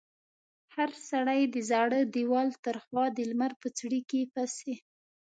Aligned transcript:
هر 0.75 0.89
سړي 1.09 1.41
د 1.53 1.55
زاړه 1.69 1.99
دېوال 2.15 2.49
تر 2.65 2.75
خوا 2.85 3.05
د 3.17 3.19
لمر 3.29 3.51
په 3.61 3.67
څړیکې 3.77 4.21
پسې. 4.33 4.73